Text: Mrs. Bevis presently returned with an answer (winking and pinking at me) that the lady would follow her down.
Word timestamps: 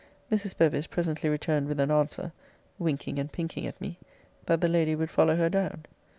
Mrs. 0.31 0.57
Bevis 0.57 0.87
presently 0.87 1.29
returned 1.29 1.67
with 1.67 1.79
an 1.79 1.91
answer 1.91 2.31
(winking 2.79 3.19
and 3.19 3.31
pinking 3.31 3.67
at 3.67 3.79
me) 3.79 3.99
that 4.47 4.59
the 4.59 4.67
lady 4.67 4.95
would 4.95 5.11
follow 5.11 5.35
her 5.35 5.47
down. 5.47 5.85